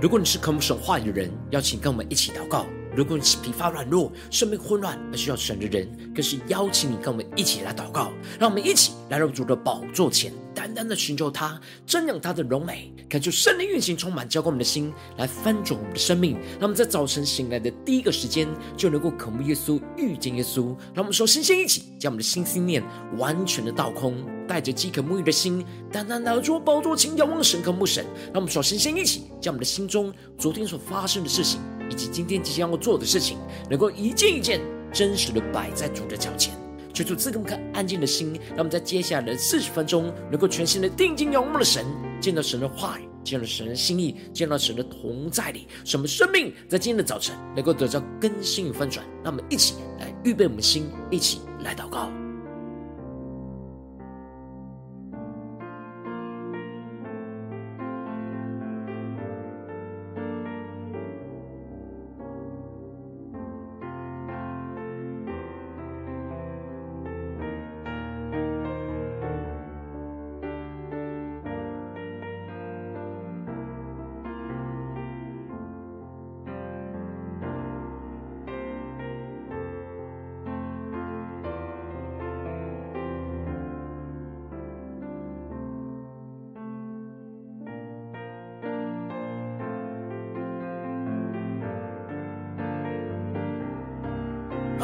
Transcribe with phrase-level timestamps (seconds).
[0.00, 2.64] 如果你是渴慕神话语的人，邀请跟我们一起祷告；
[2.98, 8.10] 如果你是疲乏软弱、生命混乱而需要神的人，更是邀请你跟我们一起来祷告。
[8.40, 16.32] 让我们一起来到主的宝座前，单单的寻求他，瞻仰他的荣美，感受圣灵运行充满，浇灌我们的心，来翻转我们的生命。
[16.58, 20.76] 让我们在早晨醒来的第一个时间，就能够渴慕耶稣、遇见耶稣。
[20.92, 22.82] 让我们说，先先一起将我们的心思念
[23.16, 24.16] 完全的倒空，
[24.48, 28.04] 带着饥渴沐浴的心，单单来到主宝座前，仰望神、渴慕神。
[28.32, 31.60] 让我们说，先先一起将我们的心中昨天所发生的事情，
[31.90, 33.38] 以及今天即将要做的事情，
[33.68, 34.60] 能够一件一件
[34.92, 36.54] 真实的摆在主的脚前。
[36.94, 41.84] 求主赐给我们安静的心，让我们在接下来的四十分钟，能够全心的定睛仰望的神，
[42.20, 49.06] 见到神的话语，见到神的心意，见到神的同在里，使我们生命在今天的早晨能够得到更新与翻转。
[49.22, 52.10] 让我们一起来预备我们的心，一起来祷告。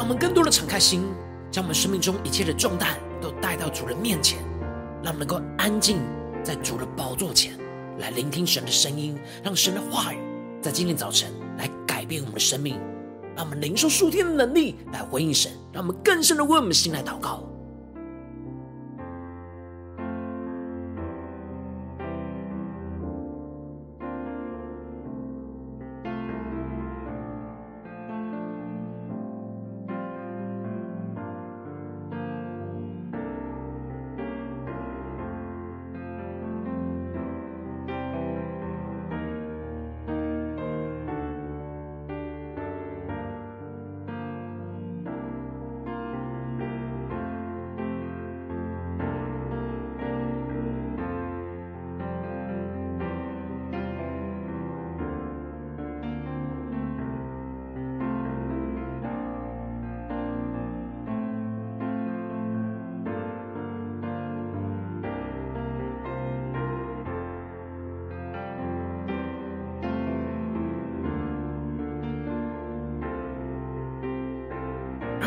[0.05, 1.03] 我们更多的敞开心，
[1.49, 4.37] 将我们生命中一切的重担都带到主人面前，
[5.01, 5.97] 让我们能够安静
[6.43, 7.57] 在主的宝座前
[7.97, 10.19] 来聆听神的声音，让神的话语
[10.61, 12.79] 在今天早晨来改变我们的生命，
[13.35, 17.41] 让我们灵受数天的能力来回应神，让我们更深的为我们心来祷告。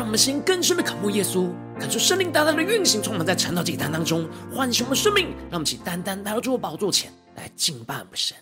[0.09, 5.27] 我们心更深的渴慕耶稣，感受圣灵大大的运行，充满在晨祷祭坛当中，唤醒我们生命。
[5.51, 8.35] 让我们一起单单来到主的宝座前来敬拜我们神。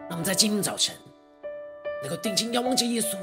[0.00, 0.94] 让我们在今天早晨
[2.02, 3.16] 能够定睛仰望着耶稣，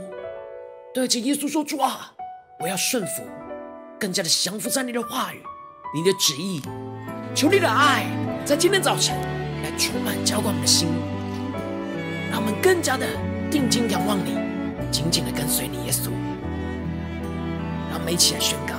[0.95, 2.11] 对着耶稣说：“主啊，
[2.59, 3.21] 我要顺服，
[3.99, 5.43] 更加的降服在你的话语、
[5.93, 6.59] 你的旨意。
[7.35, 8.07] 求你的爱
[8.43, 9.15] 在今天早晨
[9.61, 10.87] 来充满浇灌我们的心，
[12.31, 13.05] 让我们更加的
[13.51, 14.39] 定睛仰望你，
[14.91, 16.09] 紧紧的跟随你，耶稣。”
[18.05, 18.75] 没钱宣告：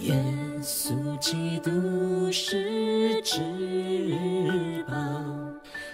[0.00, 0.12] 耶
[0.60, 3.40] 稣基督是至
[4.88, 4.94] 宝，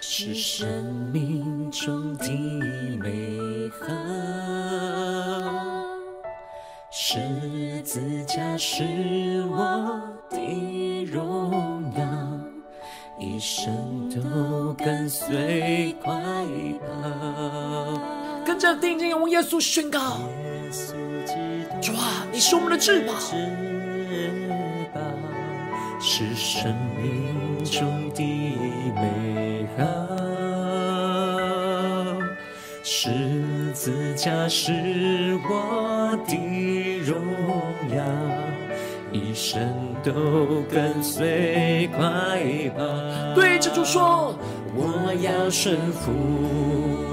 [0.01, 0.67] 是生
[1.13, 2.27] 命中的
[2.97, 3.85] 美好。
[6.89, 7.19] 十
[7.83, 8.83] 字架是
[9.47, 10.01] 我
[10.31, 12.03] 的荣耀，
[13.19, 16.11] 一生都跟随快
[16.79, 17.08] 跑。
[18.61, 20.19] 跟着定睛仰望耶稣宣告：
[21.81, 23.13] 主啊，你是我们的至宝，
[25.97, 28.21] 是生命中的
[28.95, 29.85] 美好。
[32.83, 34.73] 十字架是
[35.47, 37.15] 我的荣
[37.95, 38.03] 耀，
[39.13, 39.73] 一生
[40.03, 42.41] 都跟随快
[42.75, 42.83] 跑。
[43.33, 44.37] 对着主说，
[44.75, 46.11] 我要顺服。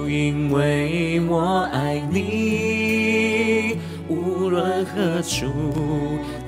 [0.08, 3.76] 因为我爱你，
[4.08, 5.47] 无论何处，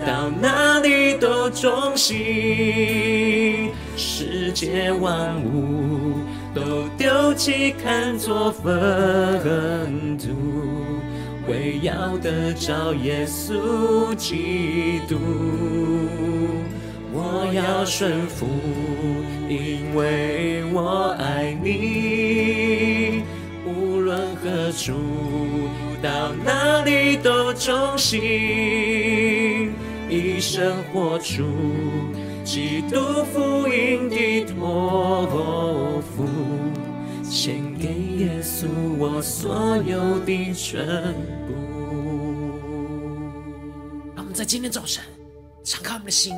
[0.07, 3.71] 到哪里都忠心。
[3.97, 6.15] 世界万物
[6.55, 10.29] 都丢弃，看作粪土，
[11.49, 15.17] 唯要得着耶稣基督。
[17.31, 18.47] 我要顺服，
[19.49, 23.23] 因为我爱你。
[23.67, 24.95] 无论何处，
[26.03, 28.21] 到哪里都忠心，
[30.09, 31.45] 一生活出
[32.45, 32.97] 基督
[33.33, 36.25] 福音的托付，
[37.23, 37.89] 献给
[38.25, 38.67] 耶稣
[38.99, 40.83] 我所有的全
[41.47, 41.55] 部。
[44.17, 45.05] 让我们在今天早晨
[45.63, 46.35] 敞开我们的心，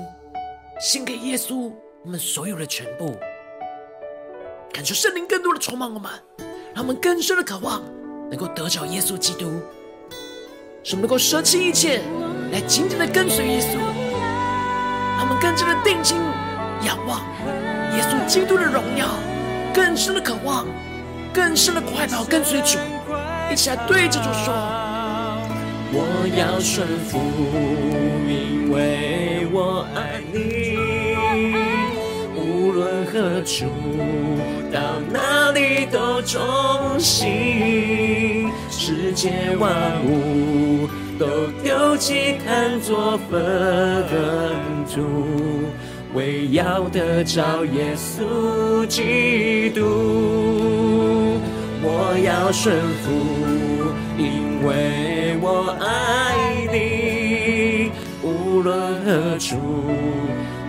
[0.80, 1.70] 献给耶稣
[2.02, 3.14] 我们所有的全部，
[4.72, 6.10] 感受圣灵更多的充满我们，
[6.74, 7.82] 让我们更深的渴望
[8.30, 9.60] 能够得着耶稣基督，
[10.82, 12.00] 使我们能够舍弃一切
[12.50, 13.76] 来紧紧的跟随耶稣，
[15.18, 16.16] 让我们更深的定睛
[16.86, 17.20] 仰望
[17.94, 19.06] 耶稣基督的荣耀，
[19.74, 20.66] 更深的渴望，
[21.30, 22.78] 更深的快跑跟随主，
[23.52, 24.54] 一起来对着主说。
[25.92, 27.18] 我要顺服，
[28.26, 30.69] 因为我爱你。
[32.80, 33.66] 无论何处，
[34.72, 34.80] 到
[35.12, 36.40] 哪里都忠
[36.98, 38.48] 心。
[38.70, 39.70] 世界万
[40.06, 40.88] 物
[41.18, 41.26] 都
[41.62, 43.38] 丢弃，看作粪
[44.86, 45.02] 土，
[46.14, 51.38] 为要得着耶稣基督。
[51.82, 53.10] 我要顺服，
[54.16, 55.36] 因为。
[55.42, 57.90] 我爱你，
[58.22, 59.56] 无论何处，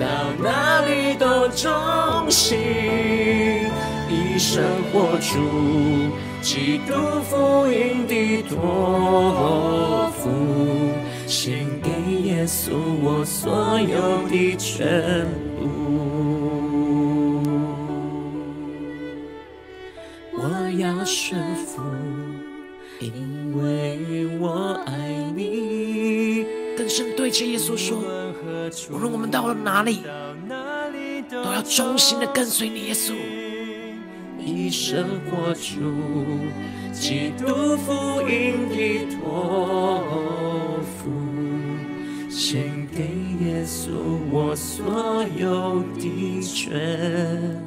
[0.01, 0.07] 到
[0.42, 1.71] 哪里都忠
[2.27, 2.57] 心，
[4.09, 5.38] 一生活出
[6.42, 10.27] 基督福音的托付，
[11.27, 11.92] 献给
[12.24, 12.71] 耶稣
[13.03, 15.24] 我所有的全
[15.59, 15.69] 部。
[20.33, 20.39] 我
[20.80, 21.80] 要顺服。
[23.00, 24.92] 因为我爱
[25.36, 26.45] 你，
[26.77, 27.98] 更深对着耶稣说：
[28.89, 30.01] 无论我们到了哪里，
[31.29, 33.13] 都要忠心的跟随你，耶稣。
[34.39, 35.79] 一生活出
[36.91, 40.03] 基督福音的托
[40.97, 41.11] 付，
[42.29, 43.03] 献给
[43.45, 43.91] 耶稣
[44.31, 47.61] 我所有的全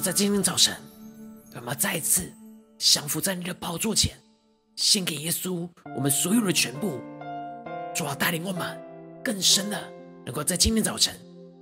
[0.00, 0.76] 在今天早晨，
[1.50, 2.30] 让我们再次
[2.76, 4.14] 降服在你的宝座前，
[4.76, 7.00] 献给耶稣我们所有的全部。
[7.94, 8.78] 主啊带领我们
[9.22, 9.80] 更深的，
[10.24, 11.14] 能够在今天早晨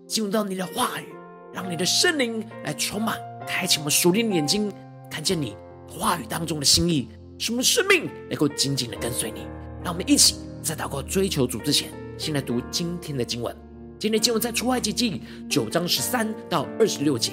[0.06, 1.04] 进入到你的话语，
[1.52, 4.72] 让你的圣灵来充满，开启我们属灵的眼睛，
[5.10, 5.54] 看见你
[5.86, 9.46] 话语当中的心意，使我们生命能够紧紧的跟随你。
[9.84, 13.54] 让我们一起在祷告追求主之前，先来读今天的经文。
[13.98, 17.32] 今天的经文在出埃及记九章十三到二十六节。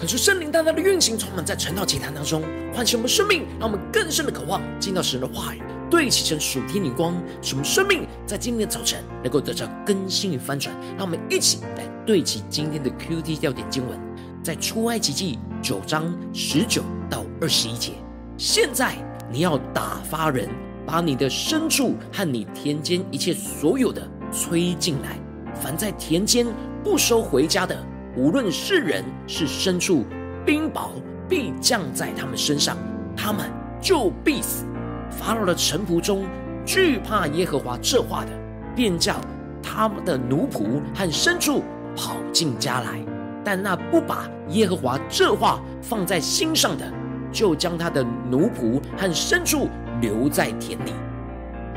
[0.00, 2.40] 可是圣灵大大的运行，充满在晨祷祭坛当中，
[2.72, 10.72] 唤醒我们生命，让我们更深的渴望进到神的话语，对齐成属天的光，使我们生命在今天的早晨能够得到更新与翻转。
[10.96, 13.98] 让我们一起来对齐今天的 QT 调点经文，
[14.40, 17.94] 在出埃及记九章十九到二十一节。
[18.36, 18.94] 现在
[19.32, 20.48] 你要打发人，
[20.86, 25.18] 把你的牲畜和你田间一切所有的催进来，
[25.60, 26.46] 凡在田间
[26.84, 27.76] 不收回家的。
[28.18, 30.04] 无论是人是牲畜，
[30.44, 30.88] 冰雹
[31.28, 32.76] 必降在他们身上，
[33.16, 33.48] 他们
[33.80, 34.64] 就必死。
[35.08, 36.24] 法老的臣仆中
[36.66, 38.30] 惧怕耶和华这话的，
[38.74, 39.14] 便叫
[39.62, 41.62] 他们的奴仆和牲畜
[41.94, 42.98] 跑进家来；
[43.44, 46.92] 但那不把耶和华这话放在心上的，
[47.30, 49.68] 就将他的奴仆和牲畜
[50.00, 50.92] 留在田里。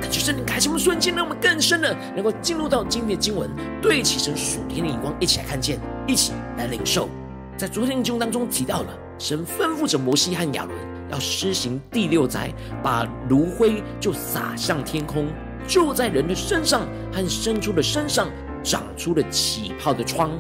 [0.02, 3.48] 感谢圣灵开启我们瞬间，让我们更深的能够进入到今天的经文，
[3.80, 5.80] 对齐神属天的眼光，一起来看见，
[6.12, 7.08] 一起来领受。
[7.56, 10.77] 在昨天的经文当中提到了，神吩咐着摩西和亚伦
[11.10, 12.51] 要施行第六灾，
[12.84, 15.27] 把炉灰就撒向天空，
[15.65, 16.82] 就在人的身上
[17.13, 18.27] 和牲畜的身上
[18.62, 20.32] 长出了起泡的疮，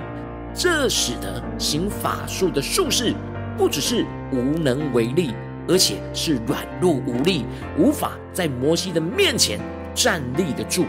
[0.53, 3.13] 这使得行法术的术士
[3.57, 5.33] 不只是无能为力。
[5.69, 7.45] 而且是软弱无力，
[7.77, 9.59] 无法在摩西的面前
[9.93, 10.85] 站立得住。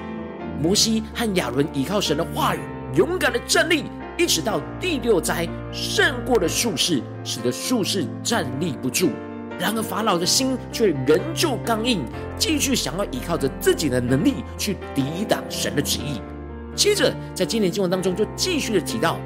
[0.61, 2.59] 摩西和亚伦依靠神的话语，
[2.97, 3.85] 勇敢的站立，
[4.19, 9.11] 一直到第六灾胜过了术士，使得术士站立不住。
[9.59, 12.03] 然而法老的心却仍旧刚硬，
[12.37, 16.21] 继续想要依靠着自己的能力去抵挡神的旨意。
[16.75, 19.19] 接着在今年经文当中就继续的提到，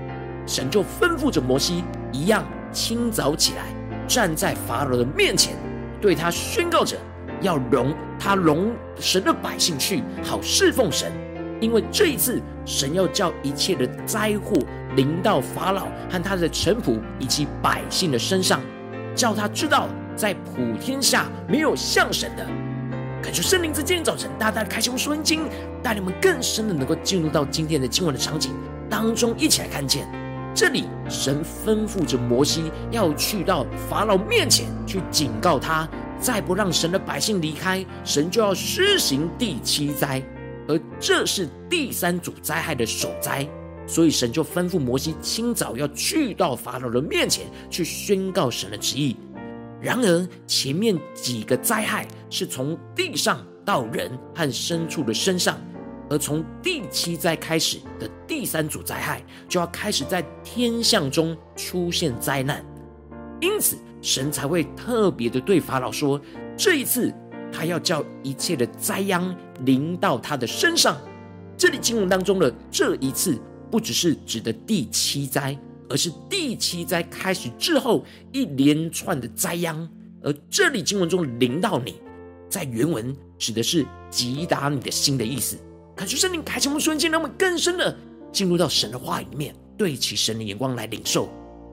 [0.46, 3.64] 神就吩咐着摩西一样，清早起来。
[4.08, 5.56] 站在法老的面前，
[6.00, 6.96] 对他宣告着，
[7.40, 11.10] 要容他容神的百姓去，好侍奉神。
[11.60, 14.60] 因为这一次，神要叫一切的灾祸
[14.96, 18.60] 临到法老和他的臣仆以及百姓的身上，
[19.14, 22.44] 叫他知道，在普天下没有像神的。
[23.22, 25.42] 感谢圣灵在今天早晨大大的开启我们属灵经，
[25.82, 28.52] 带领我们更深的能够进入到今天的经文的场景
[28.88, 30.06] 当中，一起来看见。
[30.54, 35.86] 这里，神吩咐着摩西要去到法老面前去警告他，
[36.18, 40.22] 再不让神的百姓离开，神就要施行第七灾，
[40.66, 43.46] 而这是第三组灾害的首灾。
[43.86, 49.16] 所以神就吩咐摩西清早要去到法老的面前去宣告神的旨意。
[49.80, 55.58] 然而，前面几个灾害是从地上到人和牲畜的身上。
[56.08, 62.64] 而从第七灾开始的第三组灾害，就要开始在天象中出现灾难，
[63.40, 66.20] 因此神才会特别的对法老说：
[66.56, 67.12] 这一次
[67.52, 70.96] 他要叫一切的灾殃临到他的身上。
[71.56, 73.36] 这里经文当中的这一次，
[73.70, 75.58] 不只是指的第七灾，
[75.88, 79.88] 而是第七灾开始之后一连串的灾殃。
[80.22, 81.96] 而这里经文中临到你，
[82.48, 85.56] 在原文指的是击打你的心的意思。
[85.94, 87.96] 感谢圣灵开启我们瞬间，让我们更深的
[88.32, 91.28] 进入到神的话里面，对其神的眼光来领受。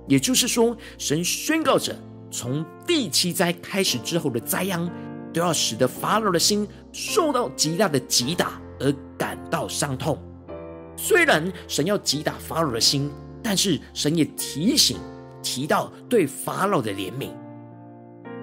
[0.08, 1.96] 也就是说，神宣告着，
[2.30, 4.90] 从第七灾开始之后的灾殃，
[5.34, 10.18] 都要使得法老的心受到极大的击打而感到伤痛。
[11.04, 13.12] 虽然神要击打法老的心，
[13.44, 14.96] 但是神也提醒
[15.42, 17.28] 提到对法老的怜悯。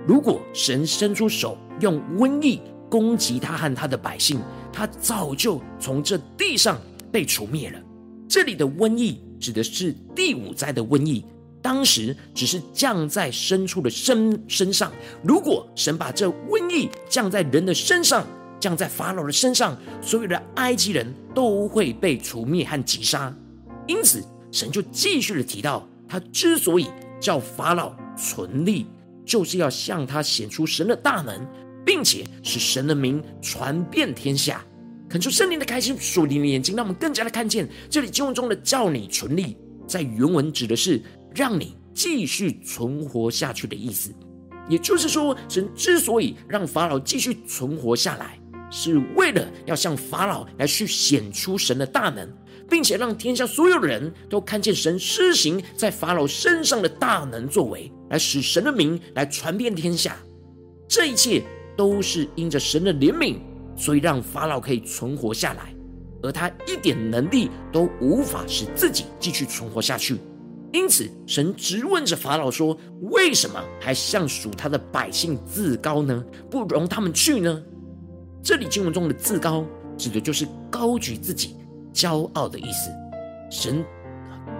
[0.07, 4.39] 如果神伸出手用瘟疫攻击他和他的百姓，
[4.71, 6.79] 他早就从这地上
[7.11, 7.81] 被除灭了。
[8.29, 11.25] 这里的瘟疫指的是第五灾的瘟疫，
[11.63, 14.93] 当时只是降在牲畜的身身上。
[15.25, 18.27] 如果神把这瘟疫降在人的身上，
[18.61, 23.35] 降在法老的身上，所有的埃及人都会被除灭和击杀。
[23.87, 26.87] 因此，神就继续的提到，他之所以
[27.19, 28.87] 叫法老存立，
[29.25, 31.45] 就是要向他显出神的大能。
[31.83, 34.63] 并且使神的名传遍天下，
[35.09, 39.57] 恳求圣灵的开启属灵的眼睛，让我们更加的看见这里经文中的“叫你存立”
[39.89, 41.03] 在原文指的是
[41.35, 44.13] 让你继续存活下去的意思。
[44.69, 48.39] 也就是说，神之所以让法老继续存活下来，
[48.71, 52.29] 是为了要向法老来去显出神的大能，
[52.69, 60.17] 并且让天下所有人都看见神施行在法老身上的大能作为，来使神的名来传遍天下。
[60.89, 61.43] 这一切。
[61.77, 63.39] 都是因着神的怜悯，
[63.75, 65.75] 所以让法老可以存活下来，
[66.23, 70.19] 而他一点能力都无法使自己继续存活下去。
[70.75, 72.77] 因此，神质问着法老说
[73.13, 76.23] ：“为什么还向属他的百姓自高呢？
[76.51, 77.63] 不容他们去呢？”
[78.43, 79.65] 这里经文中的“自高”
[79.97, 81.57] 指的就是高举自己、
[81.93, 82.91] 骄傲的意思。
[83.51, 83.85] 神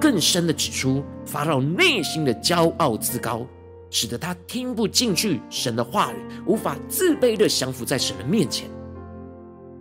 [0.01, 3.47] 更深的指出法老内心的骄傲自高，
[3.91, 8.69] 使得他听不进去神的话语，无法自卑的降服在神的面前。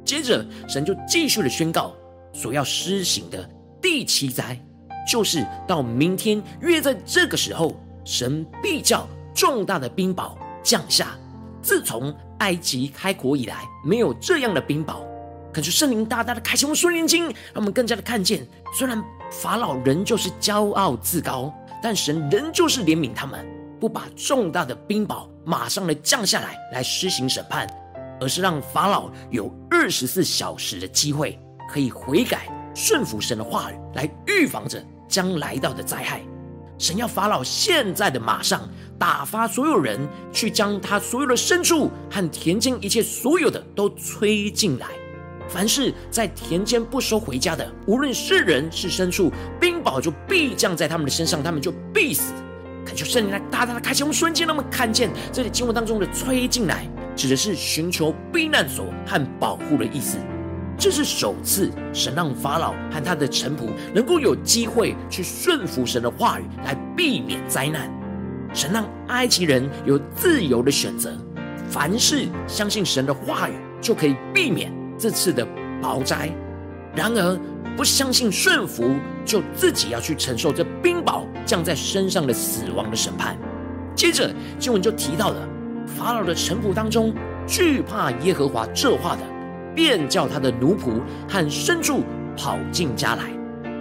[0.06, 1.94] 接着，神就继续的宣告
[2.34, 3.48] 所要施行的
[3.82, 4.60] 第七灾，
[5.10, 7.76] 就是到明天约在这个时候，
[8.06, 11.18] 神必叫重大的冰雹降下。
[11.62, 14.98] 自从埃及开国以来，没有这样的冰雹。
[15.52, 18.46] 恳求圣灵大大的开启我们属灵眼睛，让我们更加的看见，
[18.78, 23.44] 虽然法老仍旧是骄傲自高，但神仍旧是怜悯他们，
[23.80, 27.68] 不把重大的冰雹马上的降下来，来施行审判，
[28.22, 36.22] 而是让法老有二十四小时的机会，可以悔改顺服神的话语，来预防着将来到的灾害。
[36.78, 38.70] 神要法老现在的马上
[39.00, 39.98] 打发所有人
[40.32, 44.88] 去将他所有的牲畜和田间一切所有的都催进来，
[45.48, 52.34] 凡是在田间不收回家的，无论是人是牲畜，冰雹就必降在他们的身上，他们就必死。
[52.86, 60.18] 恳求圣灵来大大的开启我们瞬间，让我们看见这里经文当中的催进来，指的是寻求避难所和保护的意思。
[60.78, 67.99] 这是首次，神让法老和他的臣仆能够有机会去顺服神的话语，来避免灾难。
[68.54, 71.12] 神让埃及人有自由的选择，
[71.70, 75.48] 凡事相信神的话语，就可以避免这次的
[75.82, 76.30] 雹灾。
[76.96, 77.40] 然而，
[77.78, 83.38] 不相信顺服，就自己要去承受这冰雹降在身上的死亡的审判。
[83.96, 85.48] 接着，经文就提到了
[85.86, 87.14] 法老的臣仆当中，
[87.48, 89.22] 惧怕耶和华这话的。
[89.76, 92.04] 便叫他的奴仆和牲畜
[92.36, 93.24] 跑进家来。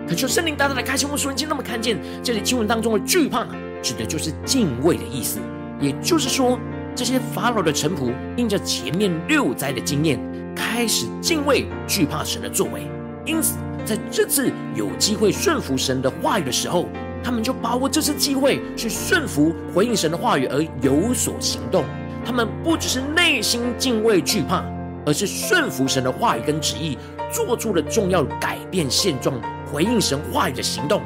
[0.06, 3.46] 恳求圣灵大大的开启我们属灵眼睛，那么看见这里经文当中的惧怕，
[3.82, 5.40] 指的就是敬畏的意思。
[5.80, 6.58] 也就是说，
[6.94, 10.18] 这些法老的臣仆因着前面六灾的经验，
[10.54, 12.88] 开始敬畏惧怕神的作为，
[13.24, 16.86] 因此在这次有机会顺服神的话语的时候，
[17.22, 21.84] 他们就把握这次机会去顺服回应神的话语而有所行动。
[22.24, 24.64] 他们不只是内心敬畏惧怕。
[25.06, 26.98] 而是顺服神的话语跟旨意，
[27.32, 31.00] 做出了重要改变现状、回应神话语的行动，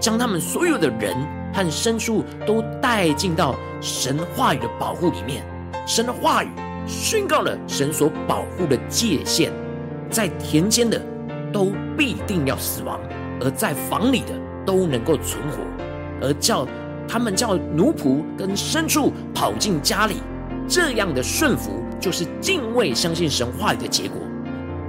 [0.00, 1.14] 将他们所有的人
[1.54, 5.42] 和牲畜都带进到神话语的保护里面。
[5.86, 6.48] 神的话语
[6.86, 9.50] 宣告了神所保护的界限，
[10.10, 11.00] 在田间的
[11.52, 12.98] 都必定要死亡，
[13.40, 14.32] 而在房里的
[14.66, 15.58] 都能够存活，
[16.20, 16.66] 而叫
[17.06, 20.16] 他们叫奴仆跟牲畜跑进家里，
[20.68, 21.80] 这样的顺服。
[22.00, 24.18] 就是敬畏、相信神话语的结果。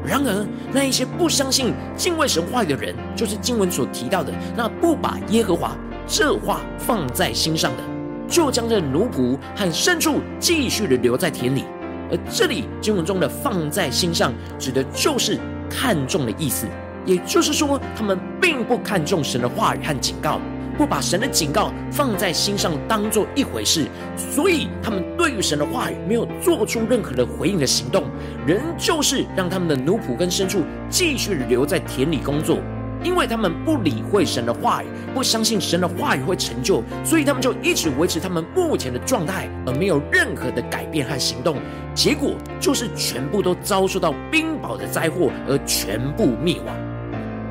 [0.06, 7.84] 然而，那一些不相信、敬畏神话语的人，就是经文所提到的那不把耶和华这话放在心上的，
[8.28, 11.64] 就将这奴仆和牲畜继续的留在田里。
[12.12, 15.40] 而这里经文中的“放在心上”，指的就是
[15.70, 16.68] 看重的意思。
[17.06, 20.40] 也就是说，他们并不看重神的话语和警告。
[20.78, 23.88] 不把神的警告放在心上，当做一回事，
[24.18, 28.04] 所以他们对于神的话语没有做出任何的回应的行动，
[28.46, 32.58] 仍旧是让他们的奴仆跟牲畜继续留在田里工作，
[33.06, 41.58] 因为他们不理会神的话语，不相信神的话语会成就，所以他们就一直维持他们目前的状态，而没有任何的改变和行动，
[41.94, 46.76] 结果就是全部都遭受到冰雹的灾祸，而全部灭亡。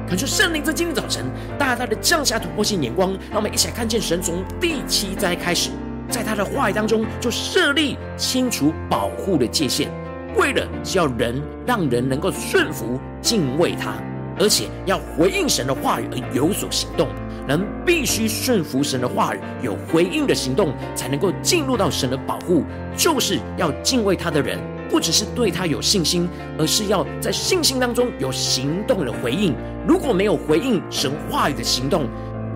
[0.09, 1.25] 恳求圣灵在今天早晨
[1.57, 5.71] 大大的降下突破性眼光，让我们一起来看见神从第七灾开始，
[6.11, 9.89] 在他的话语当中就设立清除保护的界限，
[10.37, 13.95] 为了是要人让人能够顺服敬畏他，
[14.39, 17.09] 而且要回应神的话语而有所行动。
[17.47, 22.65] 人必须顺服神的话语，有回应的行动，才能够进入到神的保护，
[22.97, 24.59] 就是要敬畏他的人。
[24.89, 29.55] 不只是对他有信心，而是要在信心当中有行动的回应。
[29.87, 32.07] 如果没有回应神话语的行动，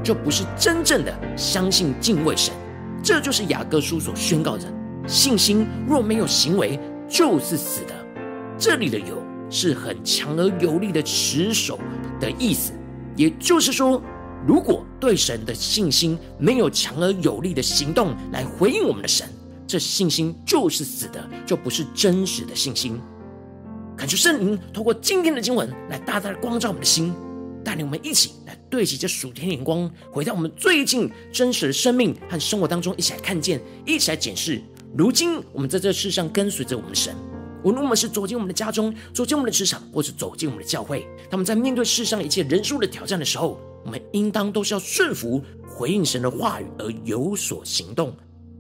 [0.02, 2.54] 就不是真正的相信敬畏神。
[3.02, 4.64] 这就是雅各书所宣告的：
[5.06, 7.94] 信心若没有行为，就是死的。
[8.56, 11.78] 这里的有是很强而有力的持守
[12.20, 12.72] 的意思，
[13.16, 14.02] 也就是说，
[14.46, 19.28] 如果对神的信心没有强而有力的行动来回应我们的神。
[19.66, 22.98] 这信心就是死的，就不是真实的信心。
[23.98, 27.12] 恳求圣灵透过今天的经文来大大的光照我们的心，
[27.62, 34.62] 带领我们一起来对齐这属天的眼光，回到我们最近真实的生命和生活当中，一起来看见，一起来检视。
[34.96, 37.14] 如今我们在这世上跟随着我们的神，
[37.64, 48.14] 无论我们是走进我们的家中，走进我们的职场，或是走进我们的教会，他们在面对世上一切人数的挑战的时候，我们应当都是要顺服、回应神的话语而有所行动。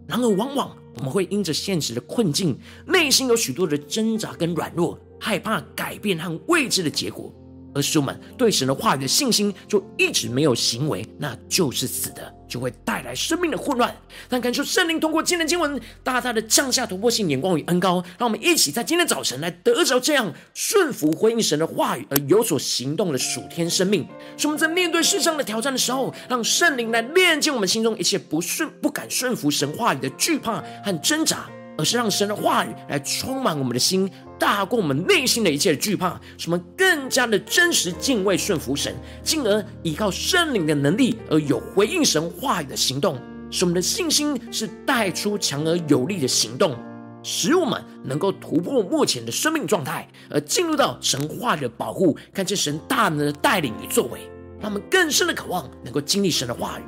[0.06, 7.32] 然而，往往我们会因着现实的困境，内心有许多的挣扎跟软弱，害怕改变和未知的结果，
[7.78, 13.94] 而使我们对神的话语的信心就一直没有行为，那就是死的，就会带来生命的混乱。
[14.28, 24.04] 但感受圣灵通过今天经文，大大的降下突破性眼光与恩膏，让我们一起在今天早晨来得着这样顺服回应神的话语而有所行动的属天生命。
[24.36, 31.48] 使我们在面对世上的挑战的时候，让圣灵来炼净我们心中一切不顺、不敢顺服神话语的惧怕和挣扎。
[31.80, 43.18] 而是让神的话语来充满我们的心，大过我们内心的一切的惧怕，使我们更加的真实敬畏顺服神，进而依靠圣灵的能力而有回应神话语的行动，
[43.50, 46.76] 使我们的信心是带出强而有力的行动，
[47.22, 54.20] 使我们能够突破目前的生命状态，而进入到神话语的保护，看见神大能的带领与作为，
[54.60, 56.82] 让我们更深的渴望能够经历神的话语，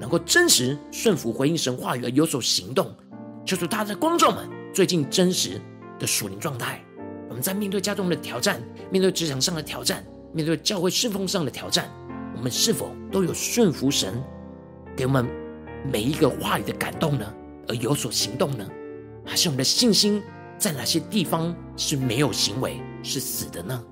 [0.00, 2.94] 能够真实顺服回应神话语而有所行动。
[3.44, 5.60] 求主大家的观众们，最近真实
[5.98, 6.84] 的属灵状态，
[7.28, 11.90] 我们在面对家中的挑战，面对职场上的挑战，面对教会侍奉上的挑战，
[12.36, 14.22] 我们是否都有顺服神
[14.96, 15.26] 给我们
[15.90, 17.34] 每一个话语的感动呢？
[17.68, 18.66] 而有所行动呢？
[19.24, 20.22] 还是我们的信心
[20.56, 23.84] 在哪些地方是没有行为，是死的呢？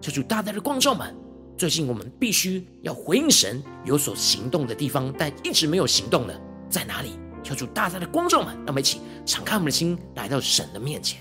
[0.00, 1.14] 求主大大的观众们，
[1.56, 7.10] 最近我们必须要回应神有所行动的地方，但一直没有行动的在哪里？
[7.42, 11.20] 求主大大的光照们，让我们一起敞开我们的心，来到神的面前。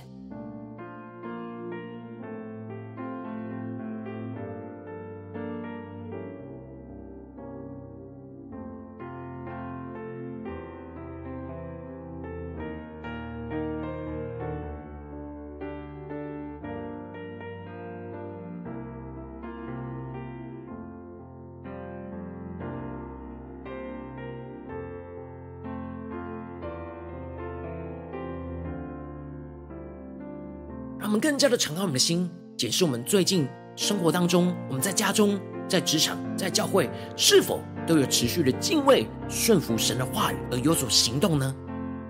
[31.19, 41.55] 更加的敞开我们的心，检视我们最近生活当中，我们在家中、在职场、在教会，是否都有持续的敬畏、顺服神的话语而有所行动呢？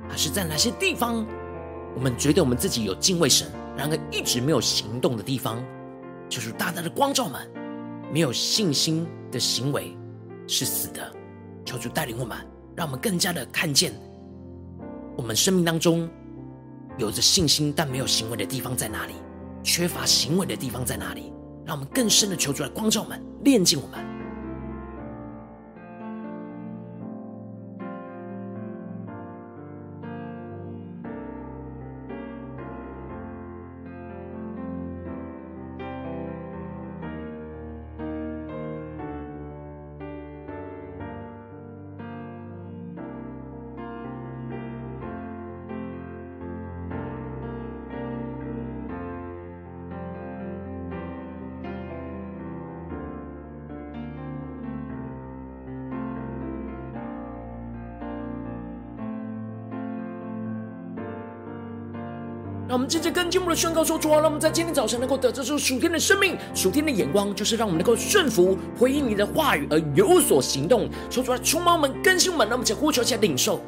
[0.08, 1.26] 还是在哪些地方，
[1.96, 5.64] 我们觉得我们自己有敬畏神，然而一直没有行动的地方，
[6.28, 7.40] 就是大大的光照们，
[8.12, 9.96] 没有信心的行为
[10.48, 11.12] 是死的。
[11.64, 12.38] 求主带领我们，
[12.76, 13.94] 让我们更加的看见
[15.16, 16.10] 我们生命当中。
[17.00, 19.14] 有着信心但没有行为的地方在哪里？
[19.64, 21.32] 缺乏行为的地方在哪里？
[21.66, 24.09] 让我们更深的求主来光照我们，炼净我们。
[62.90, 70.90] 接着跟进一步的宣告说：主啊，让我们在今天早晨能够得着这属天的生命、属天的眼光，就是让我们能够顺服、回应你的话语而有所行动。
[71.08, 73.62] 说出来，充满我们、更新我们，让我们一起呼求、一下领受。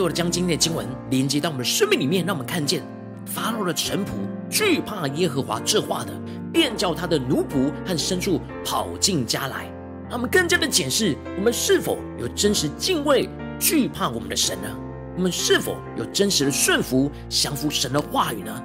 [0.00, 2.82] 多的将今天的经文连接到我们的生命里面，让我们看见
[3.26, 4.12] 法老的臣仆
[4.48, 6.12] 惧怕耶和华这话的，
[6.50, 9.70] 便叫他的奴仆和牲畜跑进家来。
[10.08, 14.68] 让我们更加的检视，我们是否有真实敬畏、惧怕我们的神呢？
[15.16, 18.62] 我们是否有真实的顺服、降服神的话语呢？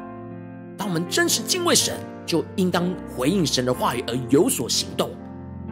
[0.78, 5.12] 当我们真实敬畏神，就应当回应神的话语而有所行动。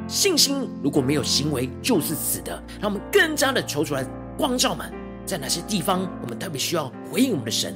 [0.09, 2.51] 信心如果没有行为，就是死的。
[2.81, 4.05] 让我们更加的求出来。
[4.35, 4.91] 光照们，
[5.25, 7.75] 在哪些地方，我们特别需要回应我们的神？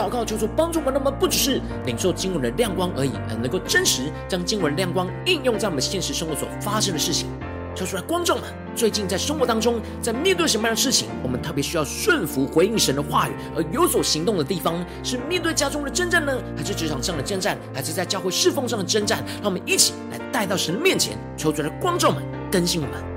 [0.00, 7.28] 祷告，求主帮助我们，那么不只是领受经文的亮光而已，而能够真实将经文亮光应用在我们现实生活所发生的事情。
[7.74, 19.22] 求主来光照们，最近在生活当中，在面对什么样的事情，我们特别需要顺服回应神的话语而有所行动的地方，是面对家中的征战呢，还是职场上的征战，还是在教会侍奉上的征战？
[19.42, 23.09] 让我们一起来带到神的面前，求主来光照们，更新我们。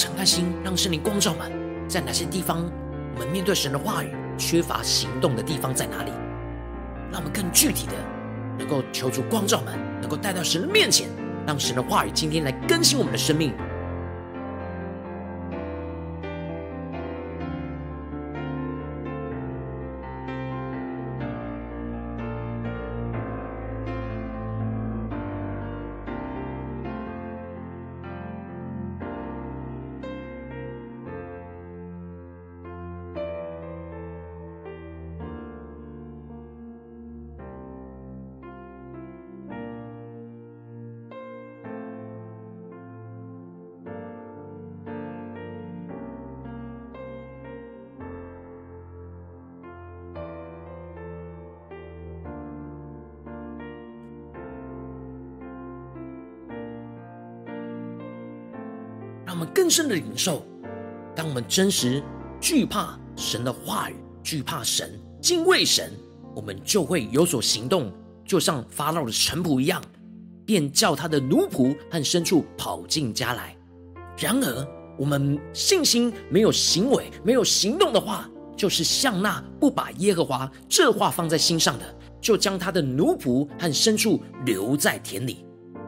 [0.00, 1.52] 敞开心，让圣灵光照们，
[1.86, 2.64] 在哪些地方，
[3.14, 6.10] 我们面对神的话语缺乏行动的地方在哪里？
[7.12, 7.92] 让我们更具体的
[8.58, 11.06] 能够求助光照们，能够带到神的面前，
[11.46, 13.52] 让神的话语今天来更新我们的生命。
[59.30, 60.44] 让我们更深的领受，
[61.14, 62.02] 当我们真实
[62.40, 65.92] 惧怕神的话语，惧怕神，敬畏神，
[66.34, 67.92] 我们就会有所行动，
[68.24, 69.80] 就像法老的臣仆一样，
[70.44, 73.56] 便叫他的奴仆和牲畜跑进家来。
[74.18, 81.84] 然而，我们信心没有行为，没有行动的话，就是像那不把耶和华这话放在心上的，
[82.20, 85.46] 就将他的奴仆和牲畜留在田里。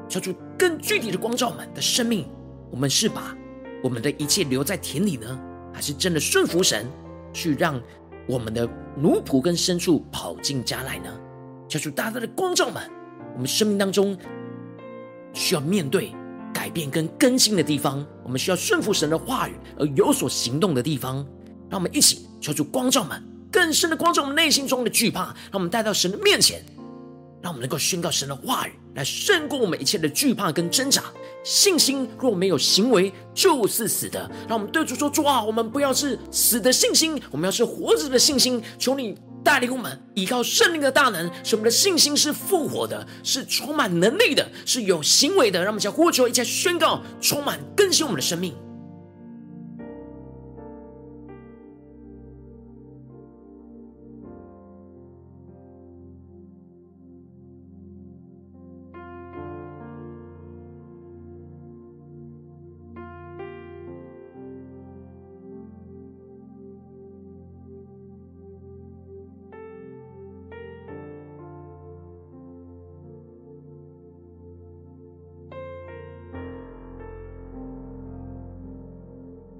[0.08, 2.24] 求主更具体的光照们的生命。
[2.72, 3.36] 我们是把
[3.82, 5.38] 我们的一切留在田里呢，
[5.74, 6.86] 还是真的顺服神，
[7.30, 7.78] 去让
[8.26, 11.10] 我们的奴仆跟牲畜跑进家来呢？
[11.68, 12.82] 求主大大的光照们，
[13.34, 14.16] 我们生命当中
[15.34, 16.12] 需要面对
[16.52, 21.16] 改变跟更新的地方，我们需要顺服神的话语而有所行动的地方，
[21.68, 26.64] 让我们一起求主光照们，更深的光照我们内心中的惧怕，让我们带到神的面前。
[27.42, 31.02] 让我们能够宣告神的话语，来胜过我们一切的惧怕跟挣扎。
[31.44, 34.30] 信心若没有行为，就是死的。
[34.48, 38.62] 让我们对主说：主啊，我们不要是死的信心，我们要是活着的信心。
[38.78, 45.60] 求你带领我们，依靠圣灵的大能，使我们的信心是复活的，是充满能力的，是有行为的。
[45.60, 48.54] 让我们将呼求，一切宣告，充满更新我们的生命。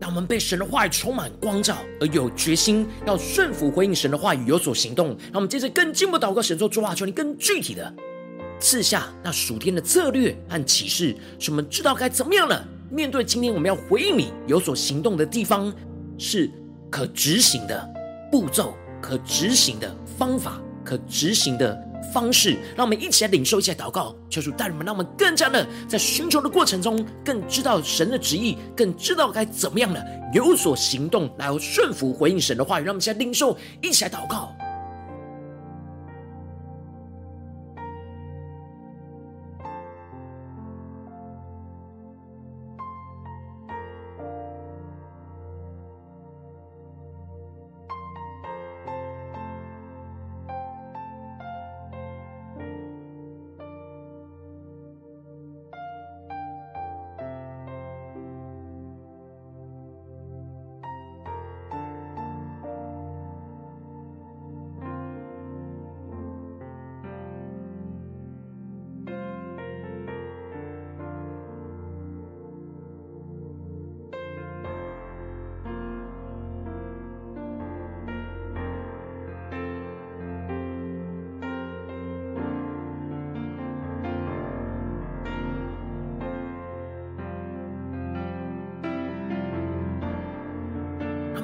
[0.03, 5.11] 让我们被神的话语充满光照，而有决心要顺服回应神的话语，有所行动。
[5.27, 7.95] 让我们接着更进一步祷告，神说：主啊，求你更具体的
[8.59, 12.67] 赐下那属天的策略和启示，使我们知道该怎么样了。
[12.91, 15.73] 面对今天我们要回应你有所行动的地方，
[16.19, 16.51] 是
[16.91, 17.89] 可执行的
[18.29, 21.92] 步骤、可执行的方法、可执行的。
[22.13, 32.85] 方式，让我们一起来领受，一起来祷告，求主带领我们，让我们更加的在寻求的过程中，更知道神的旨意，更知道该怎么样的有所行动，来顺服回应神的话语。
[32.85, 34.55] 让我们一起来领受，一起来祷告。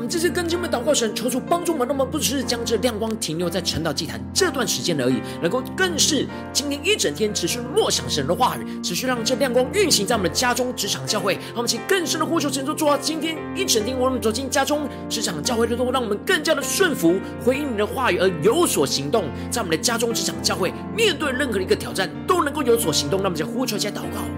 [0.09, 11.35] 这次跟进我们祷告神，求主帮助我们，让我们不只是将这亮光停留在晨祷祭坛这段时间而已，能够更是今天一整天持续默想神的话语，持续让这亮光运行在我们的家中、职场、教会。
[11.35, 23.21] 让我们请更深的呼求，神说主啊，今天一整天我们走进家中、职场、教会的都让我们更加的顺服，回应你的话语而有所行动，在我们的家中、职场、教会，面对任何一个挑战都能够有所行动。
[23.23, 24.38] 那么就呼求、一下祷告。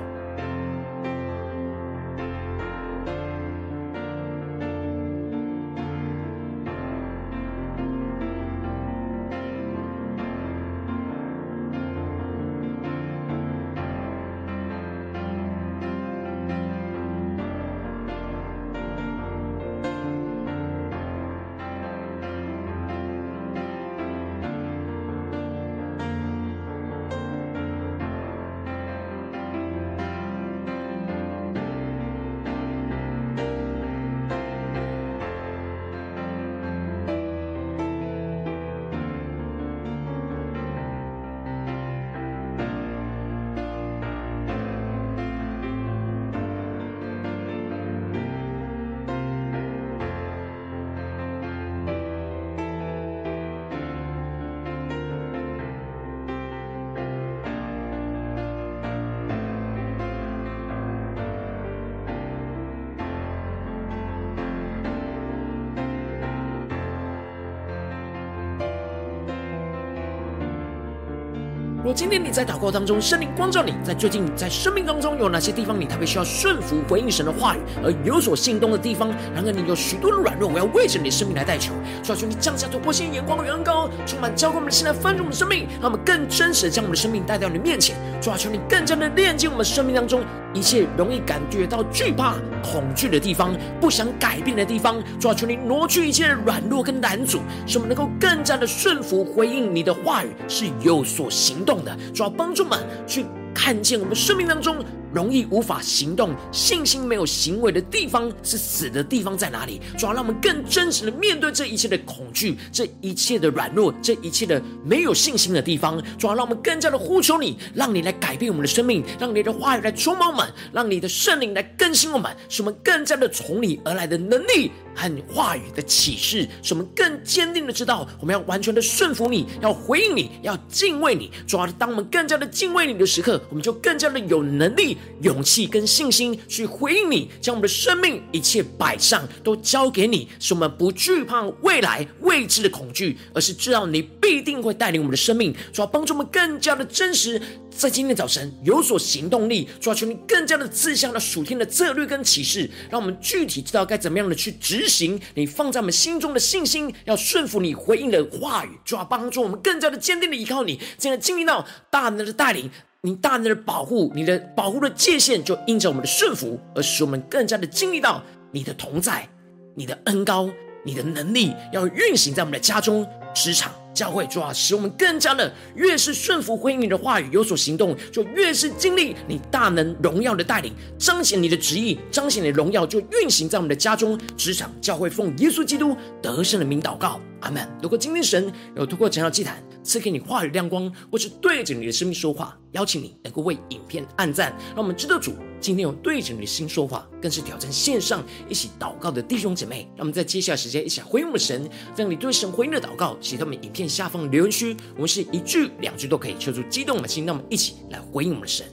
[71.93, 79.09] 今天你在祷告当中，圣灵光照你，在最近在生命当中有哪些地方你特别需要顺服回应神的话语而有所行动的地方？
[79.35, 81.73] 然而你有许多的软弱，我要为着你的生命来代求。
[82.03, 87.95] 主啊，求你降下突破性眼光的恩膏，充满浇灌我们的心来翻转我们的生命，让我们更真实的将我们的生命带到你面前。
[88.21, 90.21] 主啊，求你更加的炼净我们生命当中
[90.53, 95.01] 一切容易感觉到惧怕、恐惧的地方，不想改变的地方。
[95.19, 101.61] 主要，求你挪去一切的软弱跟难阻，使我们能够更加的顺服回应你的话语，是有所行。
[101.63, 109.81] 动的，主要帮助们去看见我们生命当中容易无法行动、信心没有行为的地方是死的地方在哪里？
[109.97, 116.01] 主要让我们更真实的面对这一切的恐惧、这一切的软弱、这一切的没有信心的地方。
[116.17, 124.71] 主要让我们更加的呼求你，让你来改变我们的生命，让你的话语来充满我们，让你的圣灵来更新我们，使我们更加的从你而来的能力。
[124.93, 131.31] 和话语的启示，使我们更坚定的知道，我们要完全的顺服你，要回应你，要敬畏你。
[131.47, 145.53] 主要当我们更加的敬畏你的时刻，我们就更加的有能力、勇气跟信心去回应你，将我们的生命一切摆上，都交给你，使我们不惧怕未来未知的恐惧，而是知道你必定会带领我们的生命。
[145.71, 147.41] 主要帮助我们更加的真实。
[147.69, 162.69] 在今天早晨有所行动力，主要求你更加的赐下了属天的策略跟启示，让我们具体知道该怎么样的去执行你放在我们心中的信心，要顺服你回应的话语，主要帮助我们更加的坚定的依靠你，进而经历到大能的带领，
[163.03, 168.21] 你大能的保护，你的保护的界限就因着我们的顺服，而使我们更加的经历到
[168.51, 169.27] 你的同在，
[169.73, 170.47] 你的恩高，
[170.85, 173.73] 你的能力要运行在我们的家中、职场。
[173.91, 187.67] 教会主啊，使我们更加的越是顺服回应你的话语，有所行动，就越是经历你大能荣耀的带领，彰显你的旨意，彰显你的荣耀，就运行在我们的家中、职场、教会，奉耶稣基督得胜的名祷告，阿门。
[187.81, 199.87] 如果今天神有透过晨祷祭坛赐给你话语亮光，或是对着你的生命说话，邀请你能够为影片按赞，让我们知道主今天有对着你的心说话，更是挑战线上一起祷告的弟兄姐妹。
[199.95, 208.65] 让我们在接下来时间一起来回应我们的神，让你对神回应的祷告写到我们影片下方留言区，我们是一句两句都可以，求主激动的心，让我们一起来回应我们的神。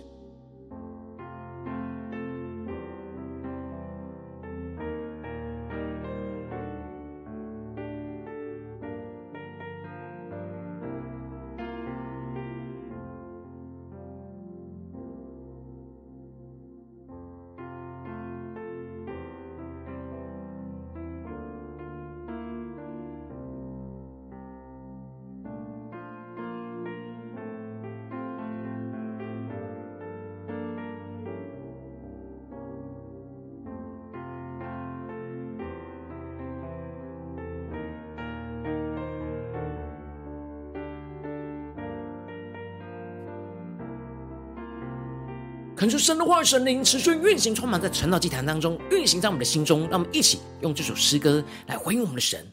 [45.79, 49.83] 恳求神的话语、神灵持续运行，充满在成道祭坛当中，运行在我们的心中。
[49.83, 52.45] 让我们一起用这首诗歌来回应我们的神，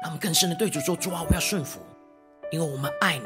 [0.00, 1.80] 让我们更深的对主说：主啊，我要顺服，
[2.52, 3.24] 因为我们爱你。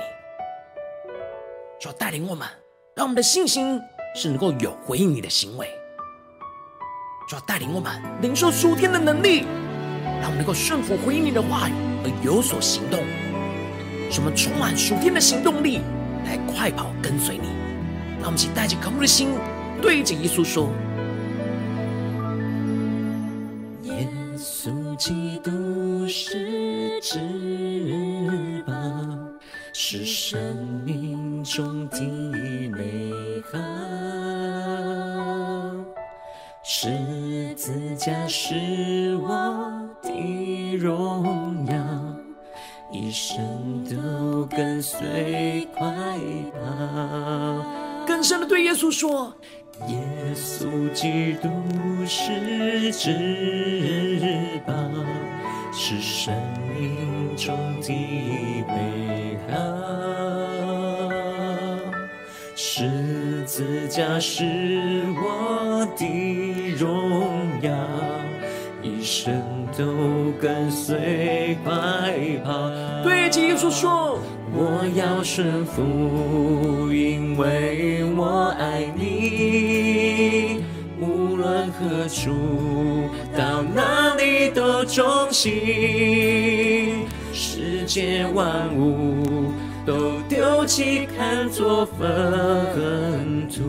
[1.78, 2.48] 主带领我们，
[2.96, 3.78] 让我们的信心
[4.14, 5.68] 是能够有回应你的行为。
[7.28, 9.44] 主要带领我们领受属天的能力，
[10.22, 11.74] 让我们能够顺服回应你的话语
[12.04, 13.00] 而有所行动。
[14.10, 15.82] 使我们充满属天的行动力，
[16.24, 17.65] 来快跑跟随你。
[18.20, 19.28] 让我们一起带着渴慕的心，
[19.80, 20.68] 对着耶稣说
[23.84, 27.18] ：“耶稣基督是至
[28.66, 28.72] 宝，
[29.72, 30.38] 是生
[30.84, 32.00] 命中的
[32.70, 33.12] 美
[33.52, 33.58] 好。
[36.64, 39.28] 十字架是我
[40.02, 41.74] 的荣耀，
[42.92, 45.86] 一生都跟随快
[46.58, 47.64] 跑。”
[48.26, 49.32] 更深的对耶稣说
[49.86, 49.96] ：“耶
[50.34, 51.48] 稣基督
[52.04, 54.74] 是至宝，
[55.72, 56.34] 是生
[56.76, 57.92] 命中的
[58.66, 59.54] 美好。
[62.56, 64.42] 十字架是
[65.14, 67.30] 我的荣
[67.62, 67.70] 耀，
[68.82, 69.40] 一生
[69.78, 71.72] 都跟随快
[72.44, 72.72] 跑。”
[73.06, 74.18] 对耶稣说。
[74.58, 80.64] 我要顺服，因为我爱你。
[80.98, 82.30] 无论何处，
[83.36, 87.04] 到哪里都忠心。
[87.34, 89.52] 世界万物
[89.84, 93.62] 都丢弃，看作粪土。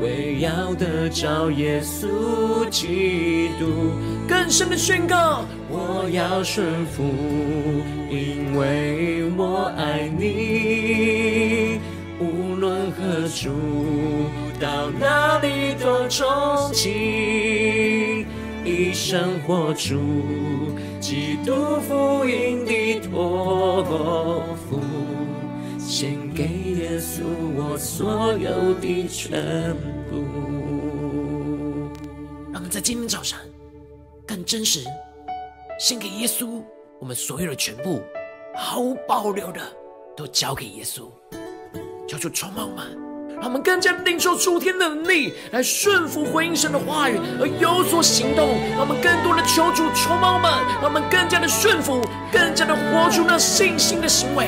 [0.00, 3.92] 为要得着耶稣基督，
[4.28, 5.44] 更深的宣告。
[5.70, 7.02] 我要顺服，
[8.10, 11.80] 因为我爱你。
[12.20, 13.50] 无论何处，
[14.58, 16.26] 到哪里都忠
[16.72, 18.26] 心，
[18.64, 20.00] 一生活出
[21.00, 24.80] 基督福音的托付。
[26.00, 27.24] 献给耶稣
[27.56, 29.74] 我所有的全
[30.08, 30.22] 部。
[32.52, 33.36] 让我们在今天早上
[34.24, 34.84] 更真实，
[35.80, 36.62] 献给耶稣
[37.00, 38.00] 我们所有的全部，
[38.54, 39.60] 毫无保留的
[40.16, 41.10] 都交给耶稣。
[42.06, 42.96] 求主充满我们，
[43.34, 48.50] 让我们更加领受主天的能力，来顺服回应神的话语而有所行动。
[48.70, 50.48] 让我们更多的求主充满我们，
[50.80, 52.00] 让我们更加的顺服，
[52.32, 54.46] 更加的活出那信心的行为。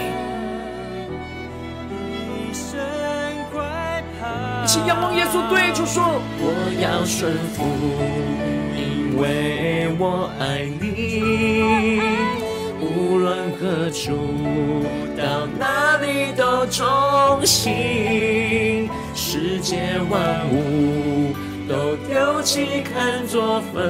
[5.81, 6.45] 主说：“我
[6.79, 7.65] 要顺服，
[8.77, 12.03] 因为我爱你。
[12.79, 14.13] 无论何处，
[15.17, 16.85] 到哪里都忠
[17.47, 18.91] 心。
[19.15, 21.33] 世界万物
[21.67, 23.81] 都丢弃，看作粪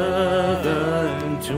[1.43, 1.55] 土，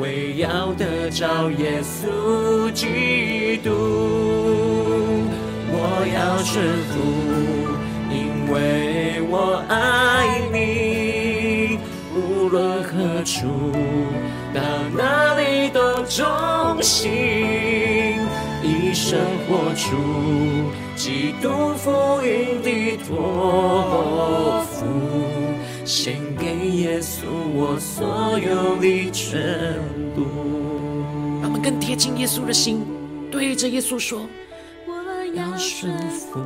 [0.00, 3.68] 为要得着耶稣基督。
[5.72, 7.59] 我要顺服。”
[9.32, 11.78] 我爱你，
[12.12, 13.46] 无论何处，
[14.52, 14.60] 到
[14.96, 16.26] 哪里都忠
[16.82, 18.18] 心，
[18.60, 19.96] 一生活出
[20.96, 24.84] 基督福音的托付，
[25.84, 29.78] 献给耶稣我所有的全
[30.16, 30.26] 部。
[31.40, 32.84] 让我们更贴近耶稣的心，
[33.30, 34.26] 对着耶稣说：
[34.88, 34.92] 我
[35.36, 36.40] 要顺服。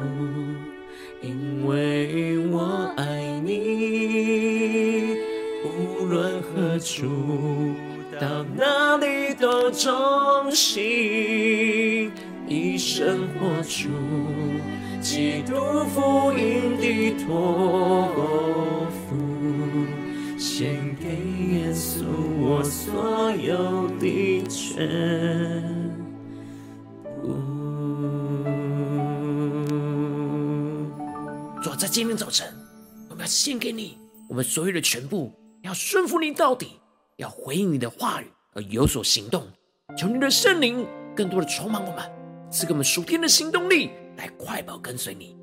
[1.26, 5.16] 因为我爱你，
[5.64, 7.06] 无论何处，
[8.20, 12.12] 到哪里都忠心，
[12.46, 13.88] 一生活出
[15.00, 15.54] 基督
[15.94, 19.16] 福音的托付，
[20.36, 21.08] 献给
[21.56, 22.04] 耶稣
[22.38, 25.73] 我所有的全。
[31.94, 32.52] 今天早晨，
[33.08, 33.96] 我们要献给你
[34.28, 35.32] 我们所有的全部，
[35.62, 36.80] 要顺服你到底，
[37.18, 39.46] 要回应你的话语而有所行动。
[39.96, 40.84] 求你的圣灵
[41.14, 42.10] 更多的充满我们，
[42.50, 45.36] 赐给我们属天的行动力，来快跑跟随你。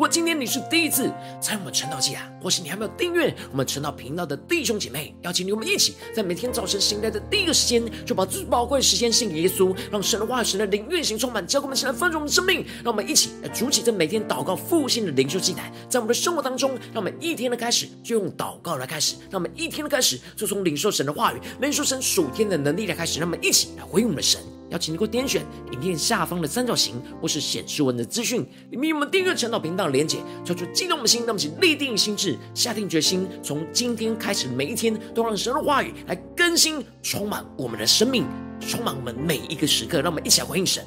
[0.00, 12.64] 如果今天你是第一次参与我们晨祷祭啊，或是你还没有订阅我们晨祷频道的弟兄姐妹，邀请你我们一起在每天早晨醒来的第一个时间，就把最宝贵的时间献给耶稣，让神的话语、神的灵运行充满，教给我们起来丰盛我们生命。
[12.82, 24.40] 让我们一起来筑起这每天祷告复兴的灵修祭坛，在我们的生活当中，让我们一天的开始就用祷告来开始，让我们一天的开始就从领受神的话语、领受神属天的能力来开始，让我们一起来回应我们的神。
[24.70, 38.24] 邀请你给我点选影片下方的三角形，或是显示文的资讯里面有我们订阅陈祷频道的连结，抽出激动的心，那么请立定心智，下定决心，从今天开始每一天都让神的话语来更新、充满我们的生命，
[38.60, 40.84] 充满我们每一个时刻，让我们一起来回应神。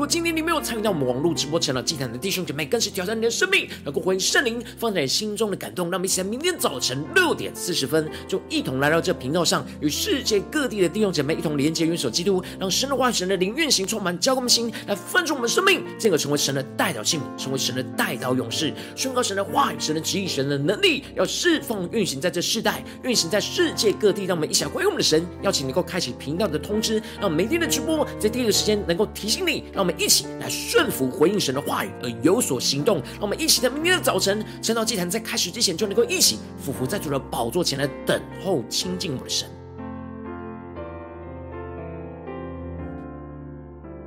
[0.00, 5.90] 如果今天你没有参与到我们网络直播成了祭坛的弟兄姐妹，更是挑战你的生命，能够回应圣灵放在你心中的感动。
[5.90, 24.24] 让我们一起在明天早晨六点四十分，就一同来到这频道上，与世界各地的弟兄姐妹一同连接、元首基督，让神的话语、神的灵运行充满，交给我们心，来分出我们的生命，进而成为神的代祷器皿，成为神的代祷勇士，宣告神的话语、神的旨意、神的能力，要释放运行在这世代，运行在世界各地。
[24.24, 29.89] 让我们一起来回应我们的神，邀请能够开启频道的通知，让每天的直播在第一个时间能够提醒你，让我们。
[29.98, 39.48] 一起来顺服回应神的话语而有所行动，让我们一起在明天的早晨，晨祷祭坛在开始之前，就能够一起俯伏在主的宝座前来等候亲近我们的神。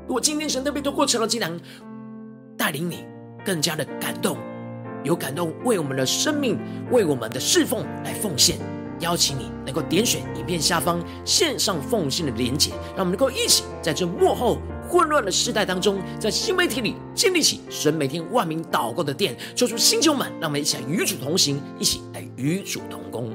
[0.08, 1.60] 如果今天神特别透过成了祭坛
[2.56, 3.04] 带领你
[3.44, 4.38] 更加的感动，
[5.04, 6.60] 有感动为我们的生命、
[6.92, 8.58] 为我们的侍奉来奉献，
[9.04, 14.58] 邀请你能够点选影片下方线上奉献的连结，让我们能够一起在这幕后。
[14.86, 23.32] 混乱的时代当中，在新媒体里建立起神每天万名祷告的殿，做出星球们，让我们一起来与主同行，一起来与主同工。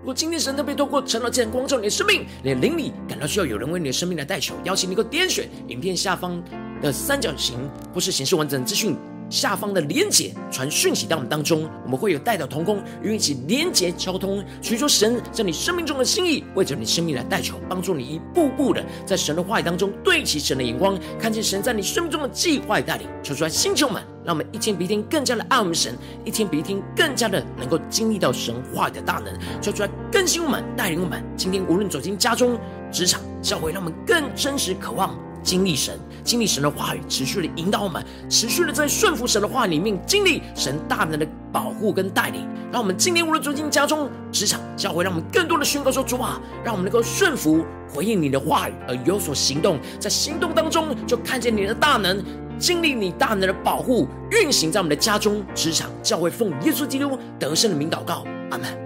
[0.00, 6.42] 如果今天神特别透过晨祷祭坛光照你的生命，你的灵里感到需要有人为你的生命来代求，邀请你能够点选影片下方
[6.82, 7.56] 的三角形，
[7.94, 8.96] 或是显示完整资讯。
[9.32, 23.08] 下方的连结传讯息到我们当中，我们会有代祷同工与一起连结交通，寻求神在你生命中的心意，为着你生命来代求，帮助你一步步的在神的话语当中对齐神的眼光，看见神在你生命中的计划带领。
[23.22, 29.32] 求出来，星球们，让我们一天比一天更加的爱我们神，一天比一天更加的能够经历到神话语的大能。
[29.62, 31.24] 求出来，更新我们，带领我们。
[31.38, 32.58] 今天无论走进家中、
[32.90, 35.18] 职场、教会，让我们更真实渴望。
[35.42, 42.46] 经历神，经历神的话语，持续的引导我们，持续的在顺服神的话里面经历神大能的保护跟带领。
[42.70, 52.22] 让我们今天无论走进家中、职场、教会，让我们更多的宣告说：主啊，让我们能够顺服回应你的话语而有所行动，在行动当中就看见你的大能，
[52.58, 58.81] 经历你大能的保护运行在我们的家中、职场、教会，奉耶稣基督得胜的名祷告，阿门。